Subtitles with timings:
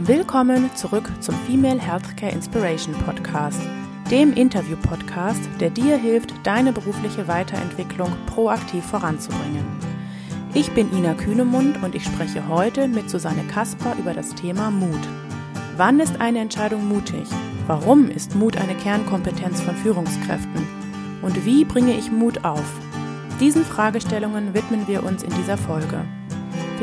[0.00, 3.60] Willkommen zurück zum Female Healthcare Inspiration Podcast,
[4.10, 9.64] dem Interview-Podcast, der dir hilft, deine berufliche Weiterentwicklung proaktiv voranzubringen.
[10.52, 15.00] Ich bin Ina Kühnemund und ich spreche heute mit Susanne Kasper über das Thema Mut.
[15.76, 17.28] Wann ist eine Entscheidung mutig?
[17.68, 20.66] Warum ist Mut eine Kernkompetenz von Führungskräften?
[21.22, 22.80] Und wie bringe ich Mut auf?
[23.38, 26.04] Diesen Fragestellungen widmen wir uns in dieser Folge.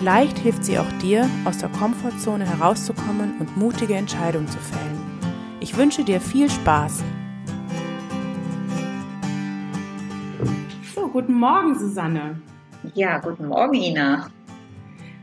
[0.01, 4.99] Vielleicht hilft sie auch dir, aus der Komfortzone herauszukommen und mutige Entscheidungen zu fällen.
[5.59, 7.03] Ich wünsche dir viel Spaß.
[10.95, 12.41] So, guten Morgen, Susanne.
[12.95, 14.31] Ja, guten Morgen, Ina.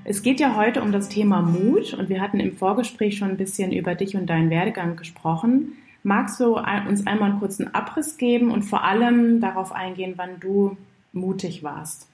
[0.05, 3.37] Es geht ja heute um das Thema Mut und wir hatten im Vorgespräch schon ein
[3.37, 5.73] bisschen über dich und deinen Werdegang gesprochen.
[6.05, 10.77] Magst du uns einmal einen kurzen Abriss geben und vor allem darauf eingehen, wann du
[11.13, 12.08] mutig warst?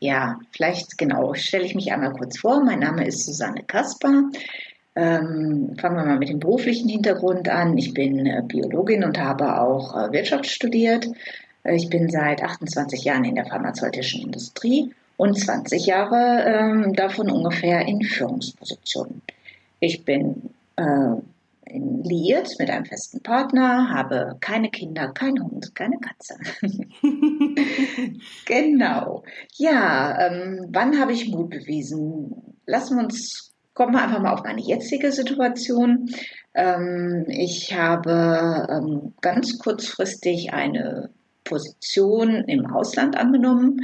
[0.00, 2.64] Ja, vielleicht genau, stelle ich mich einmal kurz vor.
[2.64, 4.30] Mein Name ist Susanne Kasper.
[4.96, 7.76] Ähm, fangen wir mal mit dem beruflichen Hintergrund an.
[7.76, 11.06] Ich bin äh, Biologin und habe auch äh, Wirtschaft studiert.
[11.64, 17.30] Äh, ich bin seit 28 Jahren in der pharmazeutischen Industrie und 20 Jahre ähm, davon
[17.30, 19.20] ungefähr in Führungspositionen.
[19.80, 21.16] Ich bin äh,
[21.72, 26.36] liiert mit einem festen Partner, habe keine Kinder, keinen Hund, keine Katze.
[28.46, 29.22] genau.
[29.56, 32.56] Ja, ähm, wann habe ich Mut bewiesen?
[32.66, 36.10] Lassen wir uns, kommen wir einfach mal auf meine jetzige Situation.
[36.54, 41.10] Ähm, ich habe ähm, ganz kurzfristig eine
[41.44, 43.80] Position im Ausland angenommen.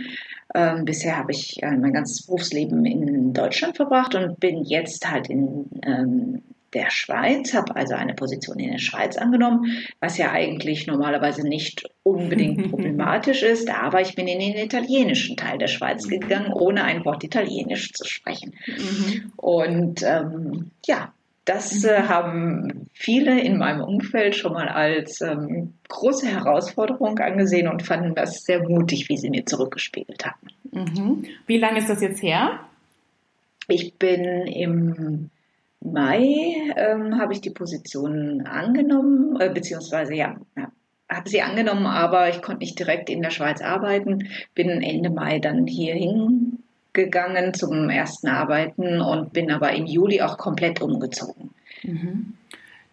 [0.54, 5.28] Ähm, bisher habe ich äh, mein ganzes Berufsleben in Deutschland verbracht und bin jetzt halt
[5.28, 6.42] in ähm,
[6.74, 11.88] der Schweiz, habe also eine Position in der Schweiz angenommen, was ja eigentlich normalerweise nicht
[12.02, 17.04] unbedingt problematisch ist, aber ich bin in den italienischen Teil der Schweiz gegangen, ohne ein
[17.04, 18.54] Wort Italienisch zu sprechen.
[18.66, 19.32] Mhm.
[19.36, 21.12] Und ähm, ja,
[21.46, 22.08] das äh, mhm.
[22.08, 28.42] haben viele in meinem Umfeld schon mal als ähm, große Herausforderung angesehen und fanden das
[28.44, 30.48] sehr mutig, wie sie mir zurückgespiegelt haben.
[30.72, 31.24] Mhm.
[31.46, 32.60] Wie lange ist das jetzt her?
[33.68, 35.30] Ich bin im
[35.92, 40.70] Mai ähm, habe ich die Position angenommen, äh, beziehungsweise ja, ja
[41.08, 44.28] habe sie angenommen, aber ich konnte nicht direkt in der Schweiz arbeiten.
[44.54, 50.36] Bin Ende Mai dann hier hingegangen zum ersten Arbeiten und bin aber im Juli auch
[50.36, 51.50] komplett umgezogen.
[51.82, 52.34] Mhm.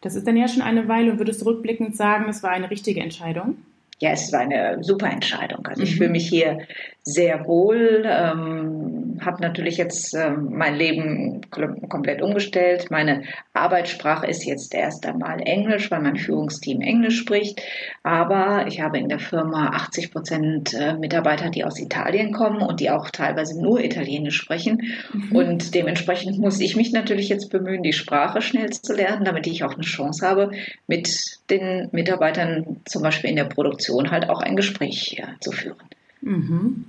[0.01, 2.69] Das ist dann ja schon eine Weile und würdest du rückblickend sagen, es war eine
[2.69, 3.57] richtige Entscheidung?
[3.99, 5.65] Ja, es war eine super Entscheidung.
[5.65, 5.97] Also ich mhm.
[5.97, 6.59] fühle mich hier
[7.03, 8.03] sehr wohl.
[8.05, 12.89] Ähm, habe natürlich jetzt äh, mein Leben komplett umgestellt.
[12.89, 17.61] Meine Arbeitssprache ist jetzt erst einmal Englisch, weil mein Führungsteam Englisch spricht.
[18.03, 22.79] Aber ich habe in der Firma 80 Prozent äh, Mitarbeiter, die aus Italien kommen und
[22.79, 24.93] die auch teilweise nur Italienisch sprechen.
[25.13, 25.35] Mhm.
[25.35, 29.63] Und dementsprechend muss ich mich natürlich jetzt bemühen, die Sprache schnell zu lernen, damit ich
[29.63, 30.51] auch eine Chance habe,
[30.87, 35.77] mit den Mitarbeitern zum Beispiel in der Produktion halt auch ein Gespräch äh, zu führen.
[36.21, 36.85] Mhm.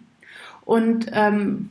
[0.65, 1.71] Und ähm,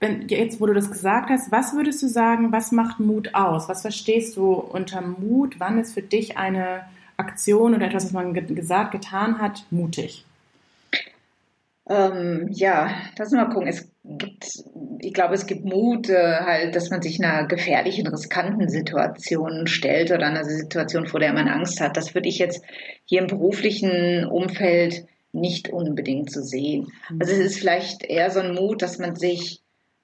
[0.00, 3.68] wenn, jetzt, wo du das gesagt hast, was würdest du sagen, was macht Mut aus?
[3.68, 5.56] Was verstehst du unter Mut?
[5.58, 6.82] Wann ist für dich eine
[7.16, 10.24] Aktion oder etwas, was man gesagt, getan hat, mutig?
[11.88, 13.68] Ähm, ja, lass mal gucken.
[13.68, 14.46] Es gibt,
[15.00, 20.10] ich glaube, es gibt Mut, äh, halt, dass man sich einer gefährlichen, riskanten Situation stellt
[20.10, 21.96] oder einer Situation, vor der man Angst hat.
[21.96, 22.64] Das würde ich jetzt
[23.04, 26.92] hier im beruflichen Umfeld nicht unbedingt so sehen.
[27.18, 29.60] Also es ist vielleicht eher so ein Mut, dass man sich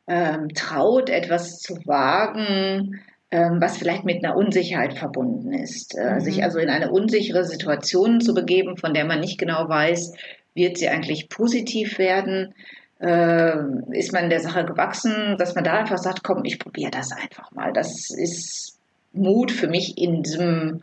[0.07, 3.01] ähm, traut, etwas zu wagen,
[3.31, 5.97] ähm, was vielleicht mit einer Unsicherheit verbunden ist.
[5.97, 6.21] Äh, mhm.
[6.21, 10.15] Sich also in eine unsichere Situation zu begeben, von der man nicht genau weiß,
[10.55, 12.55] wird sie eigentlich positiv werden.
[13.01, 13.55] Äh,
[13.93, 17.53] ist man der Sache gewachsen, dass man da einfach sagt, komm, ich probiere das einfach
[17.53, 17.73] mal.
[17.73, 18.79] Das ist
[19.13, 20.83] Mut für mich in diesem,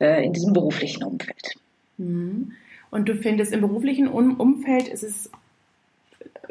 [0.00, 1.54] äh, in diesem beruflichen Umfeld.
[1.98, 2.52] Mhm.
[2.90, 5.30] Und du findest, im beruflichen Umfeld ist es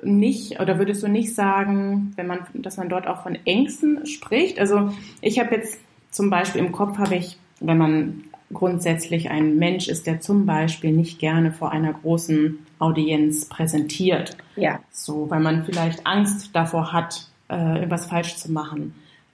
[0.03, 4.59] nicht, oder würdest du nicht sagen, wenn man, dass man dort auch von Ängsten spricht?
[4.59, 4.91] Also
[5.21, 5.79] ich habe jetzt
[6.11, 8.23] zum Beispiel im Kopf habe ich, wenn man
[8.53, 14.37] grundsätzlich ein Mensch ist, der zum Beispiel nicht gerne vor einer großen Audienz präsentiert.
[14.55, 14.79] Ja.
[14.91, 18.93] So, weil man vielleicht Angst davor hat, äh, etwas falsch zu machen.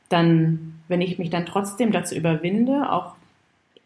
[0.09, 3.15] Dann, wenn ich mich dann trotzdem dazu überwinde, auch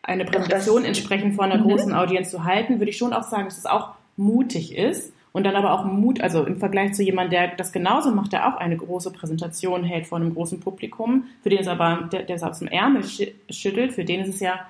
[0.06, 1.64] eine Präsentation entsprechend vor einer mhm.
[1.64, 5.44] großen Audienz zu halten, würde ich schon auch sagen, dass es auch mutig ist und
[5.44, 8.58] dann aber auch Mut, also im Vergleich zu jemandem, der das genauso macht, der auch
[8.58, 12.44] eine große Präsentation hält vor einem großen Publikum, für den es aber, der, der es
[12.44, 13.04] aus dem Ärmel
[13.50, 14.66] schüttelt, für den ist es ja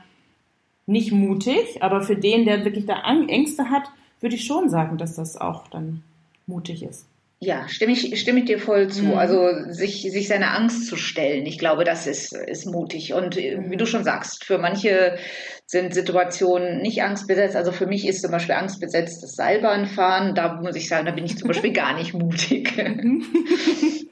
[0.88, 3.84] nicht mutig, aber für den, der wirklich da Ängste hat,
[4.22, 6.04] würde ich schon sagen, dass das auch dann
[6.48, 7.08] mutig ist.
[7.40, 9.06] Ja, stimme ich, stimme ich dir voll zu.
[9.06, 9.14] Mhm.
[9.14, 13.14] Also sich, sich seiner Angst zu stellen, ich glaube, das ist, ist mutig.
[13.14, 15.18] Und äh, wie du schon sagst, für manche
[15.66, 17.56] sind Situationen nicht angstbesetzt.
[17.56, 20.34] Also für mich ist zum Beispiel angstbesetzt das Seilbahnfahren.
[20.34, 22.74] Da muss ich sagen, da bin ich zum Beispiel gar nicht mutig.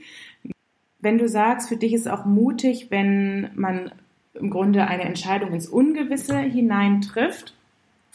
[0.99, 3.91] Wenn du sagst, für dich ist auch mutig, wenn man
[4.35, 7.53] im Grunde eine Entscheidung ins Ungewisse hineintrifft,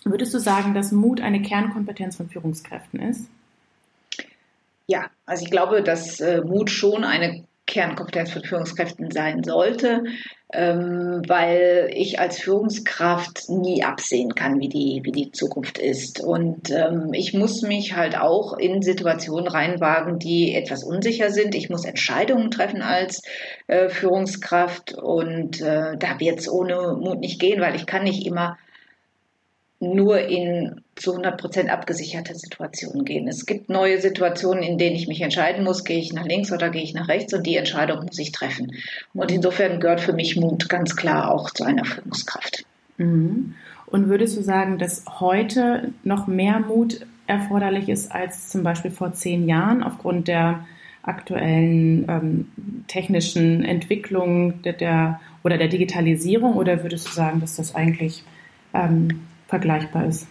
[0.04, 3.28] würdest du sagen, dass Mut eine Kernkompetenz von Führungskräften ist?
[4.90, 10.04] Ja, also ich glaube, dass äh, Mut schon eine Kernkompetenz von Führungskräften sein sollte,
[10.50, 16.20] ähm, weil ich als Führungskraft nie absehen kann, wie die, wie die Zukunft ist.
[16.24, 21.54] Und ähm, ich muss mich halt auch in Situationen reinwagen, die etwas unsicher sind.
[21.54, 23.20] Ich muss Entscheidungen treffen als
[23.66, 28.26] äh, Führungskraft und äh, da wird es ohne Mut nicht gehen, weil ich kann nicht
[28.26, 28.56] immer
[29.80, 33.28] nur in zu 100 Prozent abgesicherte Situationen gehen.
[33.28, 36.70] Es gibt neue Situationen, in denen ich mich entscheiden muss, gehe ich nach links oder
[36.70, 38.72] gehe ich nach rechts und die Entscheidung muss ich treffen.
[39.14, 42.64] Und insofern gehört für mich Mut ganz klar auch zu einer Führungskraft.
[42.96, 43.54] Mhm.
[43.86, 49.12] Und würdest du sagen, dass heute noch mehr Mut erforderlich ist als zum Beispiel vor
[49.12, 50.66] zehn Jahren aufgrund der
[51.02, 52.48] aktuellen ähm,
[52.86, 56.54] technischen Entwicklung der, der, oder der Digitalisierung?
[56.54, 58.24] Oder würdest du sagen, dass das eigentlich
[58.74, 60.26] ähm, vergleichbar ist?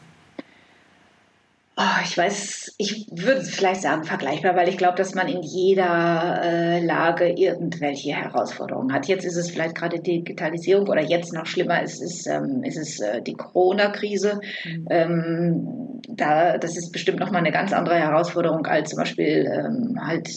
[1.80, 6.42] Oh, ich weiß, ich würde vielleicht sagen vergleichbar, weil ich glaube, dass man in jeder
[6.44, 9.06] äh, Lage irgendwelche Herausforderungen hat.
[9.06, 13.00] Jetzt ist es vielleicht gerade Digitalisierung oder jetzt noch schlimmer ist, ist, ähm, ist es
[13.00, 14.40] äh, die Corona-Krise.
[14.66, 14.88] Mhm.
[14.90, 20.28] Ähm, da, das ist bestimmt nochmal eine ganz andere Herausforderung als zum Beispiel ähm, halt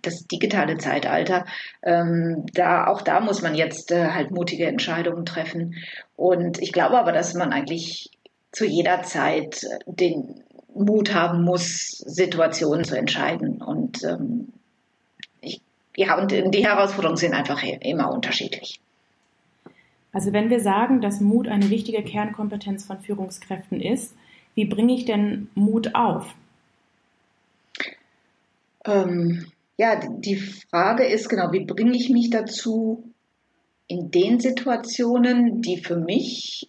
[0.00, 1.44] das digitale Zeitalter.
[1.82, 5.74] Ähm, da, auch da muss man jetzt äh, halt mutige Entscheidungen treffen.
[6.14, 8.12] Und ich glaube aber, dass man eigentlich
[8.52, 13.62] zu jeder Zeit den Mut haben muss, Situationen zu entscheiden.
[13.62, 14.52] Und ähm,
[15.40, 15.60] ich,
[15.96, 18.80] ja, und die Herausforderungen sind einfach immer unterschiedlich.
[20.12, 24.14] Also wenn wir sagen, dass Mut eine wichtige Kernkompetenz von Führungskräften ist,
[24.54, 26.32] wie bringe ich denn Mut auf?
[28.84, 33.02] Ähm, ja, die Frage ist genau, wie bringe ich mich dazu,
[33.88, 36.68] in den Situationen, die für mich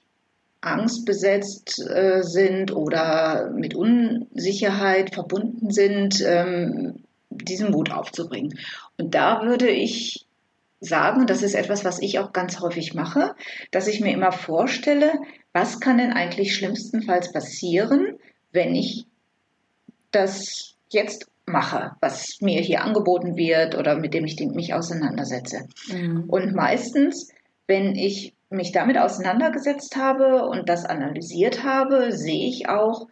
[0.65, 8.57] angstbesetzt äh, sind oder mit Unsicherheit verbunden sind, ähm, diesen Mut aufzubringen.
[8.97, 10.25] Und da würde ich
[10.79, 13.35] sagen, das ist etwas, was ich auch ganz häufig mache,
[13.71, 15.13] dass ich mir immer vorstelle,
[15.53, 18.17] was kann denn eigentlich schlimmstenfalls passieren,
[18.51, 19.05] wenn ich
[20.11, 25.67] das jetzt mache, was mir hier angeboten wird oder mit dem ich mich auseinandersetze.
[25.89, 26.25] Mhm.
[26.27, 27.29] Und meistens,
[27.67, 33.07] wenn ich mich damit auseinandergesetzt habe und das analysiert habe, sehe ich auch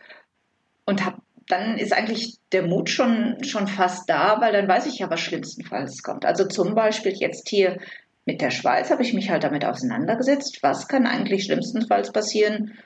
[0.86, 5.00] und habe dann ist eigentlich der Mut schon, schon fast da, weil dann weiß ich
[5.00, 6.26] ja, was schlimmstenfalls kommt.
[6.26, 7.80] Also zum Beispiel jetzt hier
[8.26, 12.78] mit der Schweiz habe ich mich halt damit auseinandergesetzt, was kann eigentlich schlimmstenfalls passieren,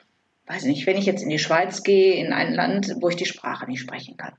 [0.46, 3.26] weiß nicht, wenn ich jetzt in die Schweiz gehe, in ein Land, wo ich die
[3.26, 4.34] Sprache nicht sprechen kann.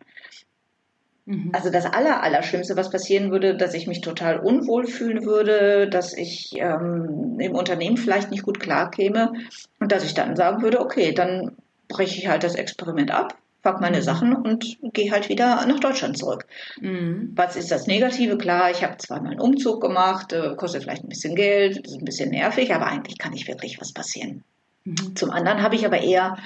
[1.25, 1.51] Mhm.
[1.53, 6.13] Also das Aller, Allerschlimmste, was passieren würde, dass ich mich total unwohl fühlen würde, dass
[6.13, 9.33] ich ähm, im Unternehmen vielleicht nicht gut klarkäme
[9.79, 11.55] und dass ich dann sagen würde, okay, dann
[11.87, 14.01] breche ich halt das Experiment ab, pack meine mhm.
[14.03, 16.45] Sachen und gehe halt wieder nach Deutschland zurück.
[16.79, 17.33] Mhm.
[17.35, 18.37] Was ist das Negative?
[18.37, 22.05] Klar, ich habe zweimal einen Umzug gemacht, äh, kostet vielleicht ein bisschen Geld, ist ein
[22.05, 24.43] bisschen nervig, aber eigentlich kann nicht wirklich was passieren.
[24.85, 25.15] Mhm.
[25.15, 26.37] Zum anderen habe ich aber eher,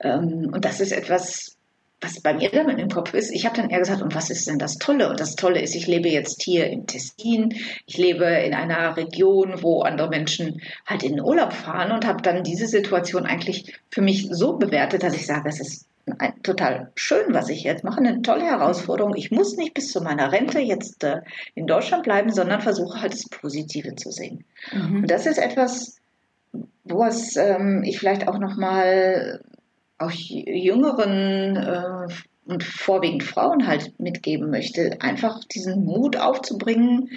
[0.00, 1.57] ähm, und das ist etwas,
[2.00, 4.46] was bei mir dann im Kopf ist, ich habe dann eher gesagt, und was ist
[4.46, 5.10] denn das Tolle?
[5.10, 7.54] Und das Tolle ist, ich lebe jetzt hier im Tessin,
[7.86, 12.22] ich lebe in einer Region, wo andere Menschen halt in den Urlaub fahren und habe
[12.22, 15.86] dann diese Situation eigentlich für mich so bewertet, dass ich sage, es ist
[16.18, 19.14] ein, total schön, was ich jetzt mache, eine tolle Herausforderung.
[19.16, 21.20] Ich muss nicht bis zu meiner Rente jetzt äh,
[21.54, 24.44] in Deutschland bleiben, sondern versuche halt das Positive zu sehen.
[24.72, 25.02] Mhm.
[25.02, 25.96] Und das ist etwas,
[26.84, 29.42] was ähm, ich vielleicht auch noch mal
[29.98, 32.08] auch jüngeren äh,
[32.46, 37.10] und vorwiegend Frauen halt mitgeben möchte, einfach diesen Mut aufzubringen,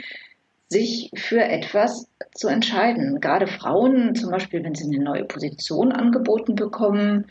[0.67, 3.19] sich für etwas zu entscheiden.
[3.21, 7.27] Gerade Frauen, zum Beispiel, wenn sie eine neue Position angeboten bekommen,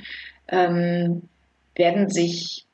[0.49, 1.23] ähm,
[1.75, 2.67] werden sich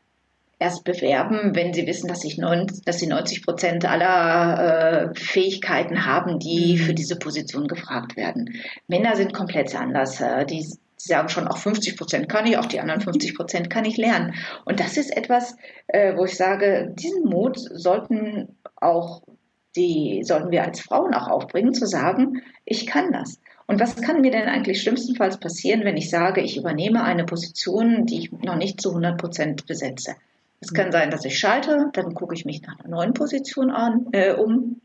[0.59, 6.06] erst bewerben, wenn sie wissen, dass, ich neun, dass sie 90 Prozent aller äh, Fähigkeiten
[6.06, 6.78] haben, die mhm.
[6.78, 8.54] für diese Position gefragt werden.
[8.88, 10.21] Männer sind komplett anders.
[10.21, 13.70] Äh, die Sie sagen schon, auch 50 Prozent kann ich, auch die anderen 50 Prozent
[13.70, 14.34] kann ich lernen.
[14.64, 15.56] Und das ist etwas,
[15.88, 19.22] äh, wo ich sage, diesen Mut sollten auch
[19.76, 23.38] die, sollten wir als Frauen auch aufbringen, zu sagen, ich kann das.
[23.66, 28.06] Und was kann mir denn eigentlich schlimmstenfalls passieren, wenn ich sage, ich übernehme eine Position,
[28.06, 30.14] die ich noch nicht zu 100 Prozent besetze?
[30.60, 34.06] Es kann sein, dass ich schalte, dann gucke ich mich nach einer neuen Position an,
[34.12, 34.80] äh, um.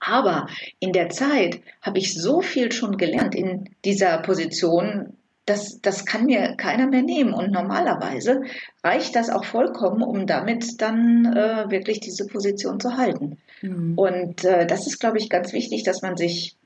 [0.00, 0.48] Aber
[0.80, 5.13] in der Zeit habe ich so viel schon gelernt in dieser Position,
[5.46, 7.34] das, das kann mir keiner mehr nehmen.
[7.34, 8.42] Und normalerweise
[8.82, 13.38] reicht das auch vollkommen, um damit dann äh, wirklich diese Position zu halten.
[13.62, 13.98] Mhm.
[13.98, 16.56] Und äh, das ist, glaube ich, ganz wichtig, dass man sich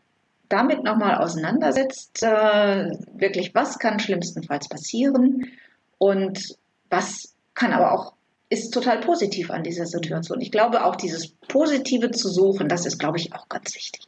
[0.48, 5.50] damit nochmal auseinandersetzt, äh, wirklich, was kann schlimmstenfalls passieren
[5.98, 6.56] und
[6.88, 8.14] was kann aber auch,
[8.48, 10.40] ist total positiv an dieser Situation.
[10.40, 14.07] Ich glaube, auch dieses Positive zu suchen, das ist, glaube ich, auch ganz wichtig.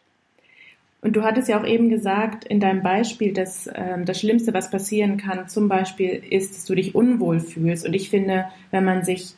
[1.03, 4.71] Und du hattest ja auch eben gesagt in deinem Beispiel, dass ähm, das Schlimmste, was
[4.71, 7.87] passieren kann, zum Beispiel ist, dass du dich unwohl fühlst.
[7.87, 9.35] Und ich finde, wenn man sich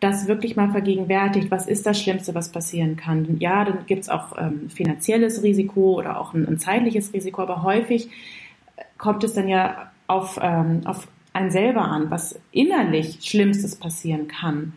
[0.00, 3.36] das wirklich mal vergegenwärtigt, was ist das Schlimmste, was passieren kann.
[3.38, 7.62] Ja, dann gibt es auch ähm, finanzielles Risiko oder auch ein, ein, zeitliches Risiko, aber
[7.62, 8.08] häufig
[8.98, 14.72] kommt es dann ja auf, ähm, auf einen selber an, was innerlich Schlimmstes passieren kann.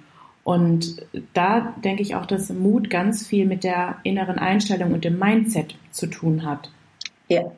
[0.46, 1.02] Und
[1.34, 5.76] da denke ich auch, dass Mut ganz viel mit der inneren Einstellung und dem Mindset
[5.92, 6.70] zu tun hat.
[7.28, 7.52] Ja,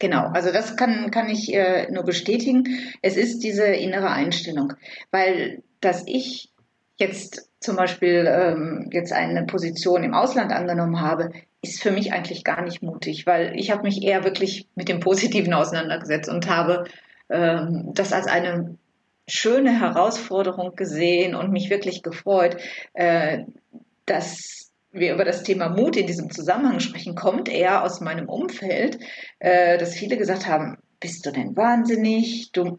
[0.00, 2.64] Genau, also das kann, kann ich äh, nur bestätigen.
[3.00, 4.72] Es ist diese innere Einstellung,
[5.12, 6.50] weil dass ich
[6.96, 11.30] jetzt zum Beispiel ähm, jetzt eine Position im Ausland angenommen habe,
[11.62, 15.00] ist für mich eigentlich gar nicht mutig, weil ich habe mich eher wirklich mit dem
[15.00, 16.84] Positiven auseinandergesetzt und habe
[17.30, 18.76] ähm, das als eine
[19.26, 22.56] schöne Herausforderung gesehen und mich wirklich gefreut,
[22.92, 23.44] äh,
[24.06, 28.98] dass wir über das Thema Mut in diesem Zusammenhang sprechen, kommt eher aus meinem Umfeld,
[29.40, 32.52] äh, dass viele gesagt haben, bist du denn wahnsinnig?
[32.52, 32.78] Du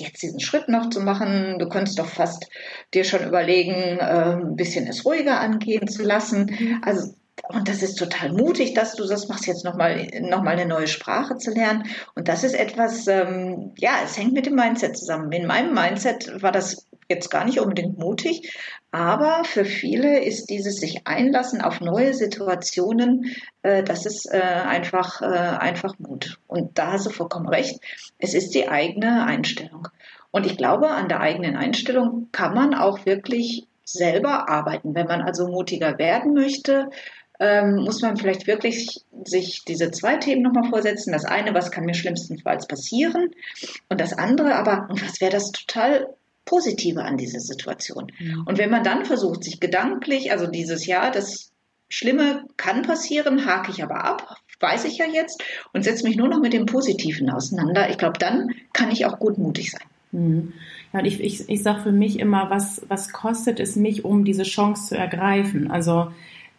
[0.00, 1.58] jetzt diesen Schritt noch zu machen.
[1.58, 2.48] Du könntest doch fast
[2.94, 6.56] dir schon überlegen, äh, ein bisschen es ruhiger angehen zu lassen.
[6.58, 6.82] Mhm.
[6.82, 7.14] Also
[7.48, 10.88] und das ist total mutig, dass du das machst, jetzt nochmal noch mal eine neue
[10.88, 11.84] Sprache zu lernen.
[12.14, 15.30] Und das ist etwas, ähm, ja, es hängt mit dem Mindset zusammen.
[15.32, 18.52] In meinem Mindset war das jetzt gar nicht unbedingt mutig,
[18.90, 25.22] aber für viele ist dieses sich einlassen auf neue Situationen, äh, das ist äh, einfach,
[25.22, 26.38] äh, einfach Mut.
[26.46, 27.80] Und da hast du vollkommen recht.
[28.18, 29.88] Es ist die eigene Einstellung.
[30.30, 34.94] Und ich glaube, an der eigenen Einstellung kann man auch wirklich selber arbeiten.
[34.94, 36.90] Wenn man also mutiger werden möchte,
[37.40, 41.12] ähm, muss man vielleicht wirklich sich diese zwei Themen nochmal vorsetzen.
[41.12, 43.30] Das eine, was kann mir schlimmstenfalls passieren?
[43.88, 46.06] Und das andere aber, und was wäre das total
[46.48, 48.10] Positive an dieser Situation.
[48.18, 48.44] Mhm.
[48.46, 51.52] Und wenn man dann versucht, sich gedanklich, also dieses Jahr, das
[51.90, 55.42] Schlimme kann passieren, hake ich aber ab, weiß ich ja jetzt
[55.72, 57.90] und setze mich nur noch mit dem Positiven auseinander.
[57.90, 59.86] Ich glaube, dann kann ich auch gutmutig sein.
[60.12, 60.52] Mhm.
[60.92, 64.24] Ja, und ich, ich, ich sage für mich immer, was, was kostet es mich, um
[64.24, 65.70] diese Chance zu ergreifen?
[65.70, 66.10] Also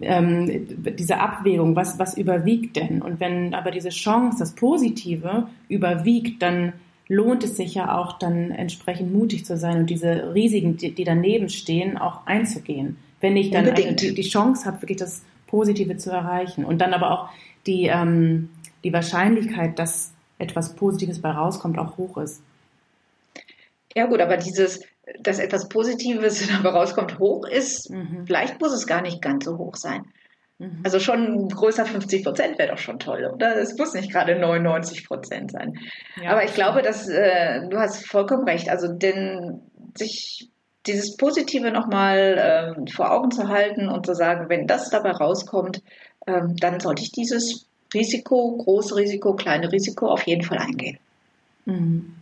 [0.01, 3.01] ähm, diese Abwägung, was, was überwiegt denn?
[3.01, 6.73] Und wenn aber diese Chance, das Positive überwiegt, dann
[7.07, 11.03] lohnt es sich ja auch dann entsprechend mutig zu sein und diese Risiken, die, die
[11.03, 12.97] daneben stehen, auch einzugehen.
[13.19, 17.11] Wenn ich dann die, die, Chance habe, wirklich das Positive zu erreichen und dann aber
[17.11, 17.29] auch
[17.65, 18.49] die, ähm,
[18.83, 22.41] die Wahrscheinlichkeit, dass etwas Positives bei rauskommt, auch hoch ist.
[23.95, 24.81] Ja gut, aber dieses,
[25.19, 28.25] dass etwas Positives dabei rauskommt, hoch ist, mhm.
[28.25, 30.05] vielleicht muss es gar nicht ganz so hoch sein.
[30.59, 30.81] Mhm.
[30.83, 33.55] Also schon größer 50 Prozent wäre doch schon toll, oder?
[33.55, 35.79] Es muss nicht gerade 99 Prozent sein.
[36.21, 38.69] Ja, Aber ich glaube, dass äh, du hast vollkommen recht.
[38.69, 39.61] Also denn
[39.97, 40.49] sich
[40.85, 45.81] dieses Positive nochmal ähm, vor Augen zu halten und zu sagen, wenn das dabei rauskommt,
[46.27, 50.99] ähm, dann sollte ich dieses Risiko, große Risiko, kleine Risiko auf jeden Fall eingehen.
[51.65, 52.15] Mhm.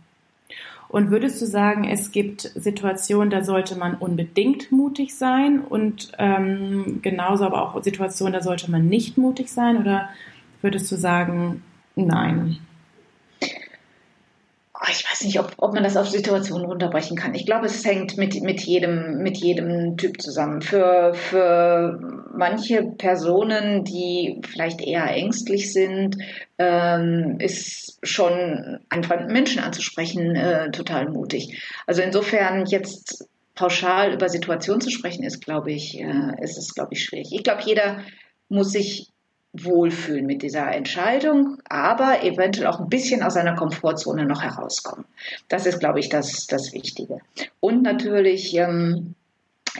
[0.88, 7.00] Und würdest du sagen, es gibt Situationen, da sollte man unbedingt mutig sein und ähm,
[7.02, 9.76] genauso aber auch Situationen, da sollte man nicht mutig sein?
[9.78, 10.08] Oder
[10.62, 11.62] würdest du sagen,
[11.94, 12.58] nein?
[14.90, 17.34] Ich weiß nicht, ob, ob man das auf Situationen runterbrechen kann.
[17.34, 20.62] Ich glaube, es hängt mit, mit, jedem, mit jedem Typ zusammen.
[20.62, 26.16] Für, für manche Personen, die vielleicht eher ängstlich sind,
[26.58, 31.62] ähm, ist schon einfach Menschen anzusprechen äh, total mutig.
[31.86, 36.94] Also insofern jetzt pauschal über Situationen zu sprechen, ist, glaube ich, äh, ist es, glaube
[36.94, 37.32] ich, schwierig.
[37.32, 38.04] Ich glaube, jeder
[38.48, 39.10] muss sich
[39.64, 45.04] wohlfühlen mit dieser Entscheidung, aber eventuell auch ein bisschen aus seiner Komfortzone noch herauskommen.
[45.48, 47.18] Das ist, glaube ich, das, das Wichtige.
[47.60, 49.14] Und natürlich ähm,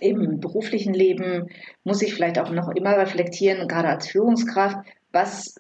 [0.01, 1.49] im beruflichen Leben
[1.85, 4.79] muss ich vielleicht auch noch immer reflektieren, gerade als Führungskraft,
[5.13, 5.57] was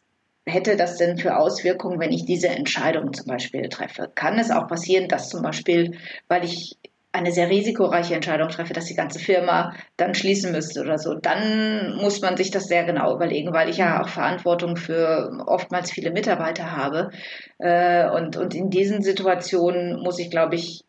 [0.46, 4.10] hätte das denn für Auswirkungen, wenn ich diese Entscheidung zum Beispiel treffe?
[4.14, 5.98] Kann es auch passieren, dass zum Beispiel,
[6.28, 6.76] weil ich
[7.12, 11.96] eine sehr risikoreiche Entscheidung treffe, dass die ganze Firma dann schließen müsste oder so, dann
[11.96, 14.00] muss man sich das sehr genau überlegen, weil ich ja mhm.
[14.02, 17.10] auch Verantwortung für oftmals viele Mitarbeiter habe.
[17.58, 20.84] Äh, und, und in diesen Situationen muss ich, glaube ich,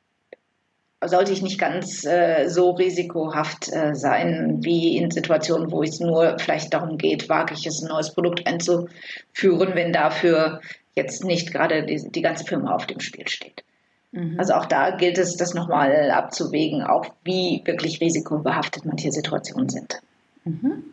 [1.06, 6.38] sollte ich nicht ganz äh, so risikohaft äh, sein wie in Situationen, wo es nur
[6.40, 10.60] vielleicht darum geht, wage ich es, ein neues Produkt einzuführen, wenn dafür
[10.96, 13.64] jetzt nicht gerade die, die ganze Firma auf dem Spiel steht.
[14.12, 14.36] Mhm.
[14.40, 20.02] Also auch da gilt es, das nochmal abzuwägen, auch wie wirklich risikobehaftet manche Situationen sind.
[20.46, 20.84] Mhm.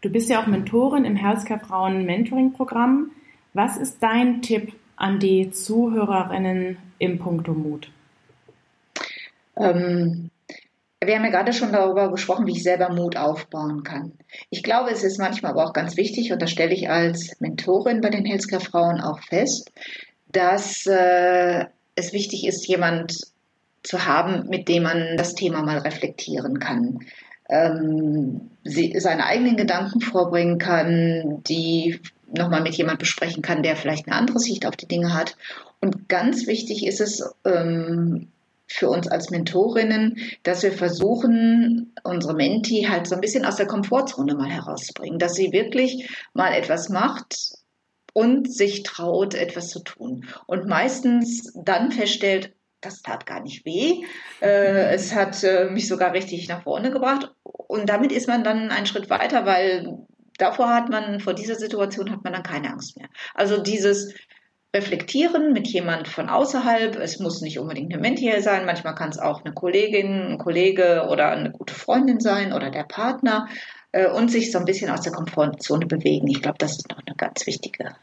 [0.00, 3.10] Du bist ja auch Mentorin im Healthcare Frauen Mentoring Programm.
[3.54, 7.90] Was ist dein Tipp an die Zuhörerinnen im Punkto Mut?
[9.56, 10.30] Ähm,
[11.02, 14.12] wir haben ja gerade schon darüber gesprochen, wie ich selber Mut aufbauen kann.
[14.50, 18.00] Ich glaube, es ist manchmal aber auch ganz wichtig, und das stelle ich als Mentorin
[18.00, 19.72] bei den Healthcare-Frauen auch fest,
[20.28, 23.16] dass äh, es wichtig ist, jemand
[23.82, 27.00] zu haben, mit dem man das Thema mal reflektieren kann.
[27.48, 34.06] Ähm, sie, seine eigenen Gedanken vorbringen kann, die nochmal mit jemand besprechen kann, der vielleicht
[34.06, 35.36] eine andere Sicht auf die Dinge hat.
[35.80, 38.28] Und ganz wichtig ist es, ähm,
[38.66, 43.66] für uns als Mentorinnen, dass wir versuchen, unsere Menti halt so ein bisschen aus der
[43.66, 47.58] Komfortzone mal herauszubringen, dass sie wirklich mal etwas macht
[48.14, 50.24] und sich traut, etwas zu tun.
[50.46, 54.04] Und meistens dann feststellt, das tat gar nicht weh.
[54.40, 57.34] Äh, es hat äh, mich sogar richtig nach vorne gebracht.
[57.42, 59.98] Und damit ist man dann einen Schritt weiter, weil
[60.38, 63.08] davor hat man, vor dieser Situation hat man dann keine Angst mehr.
[63.34, 64.14] Also dieses
[64.74, 66.96] reflektieren mit jemand von außerhalb.
[66.96, 71.06] Es muss nicht unbedingt eine Mentor sein, manchmal kann es auch eine Kollegin, ein Kollege
[71.10, 73.48] oder eine gute Freundin sein oder der Partner
[73.94, 76.28] äh, und sich so ein bisschen aus der Komfortzone bewegen.
[76.28, 77.94] Ich glaube, das ist noch eine ganz wichtige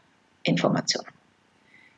[0.42, 1.04] Information.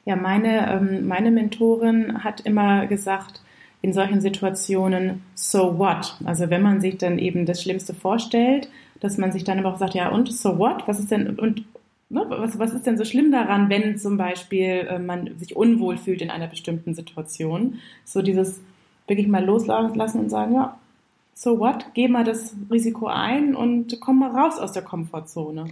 [0.04, 3.40] Ja, meine, ähm, meine Mentorin hat immer gesagt,
[3.82, 6.16] in solchen Situationen, so what?
[6.24, 8.68] Also wenn man sich dann eben das Schlimmste vorstellt,
[9.00, 10.88] dass man sich dann aber auch sagt, ja und, so what?
[10.88, 11.64] Was ist denn, und
[12.10, 12.24] Ne?
[12.28, 16.20] Was, was ist denn so schlimm daran, wenn zum Beispiel äh, man sich unwohl fühlt
[16.22, 17.80] in einer bestimmten Situation?
[18.04, 18.60] So dieses
[19.08, 20.78] wirklich mal loslassen und sagen, ja,
[21.34, 21.86] so what?
[21.94, 25.70] Geh mal das Risiko ein und komm mal raus aus der Komfortzone.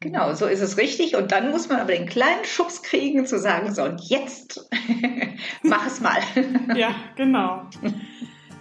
[0.00, 1.16] Genau, so ist es richtig.
[1.16, 4.68] Und dann muss man aber den kleinen Schubs kriegen, zu sagen, so, und jetzt
[5.62, 6.18] mach es mal.
[6.76, 7.62] ja, genau.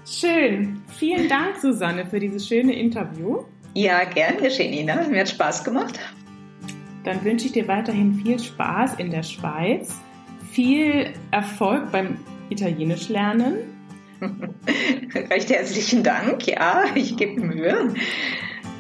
[0.06, 0.82] Schön.
[0.98, 3.44] Vielen Dank, Susanne, für dieses schöne Interview.
[3.74, 5.08] Ja, gern geschehen, Ina.
[5.08, 6.00] Mir hat Spaß gemacht
[7.08, 9.96] dann wünsche ich dir weiterhin viel Spaß in der Schweiz,
[10.52, 12.18] viel Erfolg beim
[12.50, 13.56] Italienisch lernen.
[15.30, 17.94] Recht herzlichen Dank, ja, ich gebe Mühe.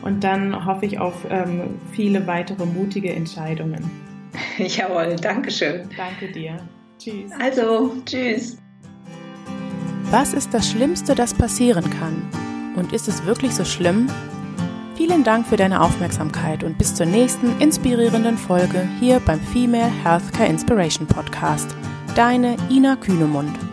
[0.01, 3.89] Und dann hoffe ich auf ähm, viele weitere mutige Entscheidungen.
[4.57, 5.89] Jawohl, danke schön.
[5.97, 6.57] Danke dir.
[6.99, 7.31] Tschüss.
[7.39, 8.57] Also, tschüss.
[10.09, 12.21] Was ist das Schlimmste, das passieren kann?
[12.75, 14.07] Und ist es wirklich so schlimm?
[14.95, 20.49] Vielen Dank für deine Aufmerksamkeit und bis zur nächsten inspirierenden Folge hier beim Female Healthcare
[20.49, 21.75] Inspiration Podcast.
[22.15, 23.66] Deine Ina Kühnemund.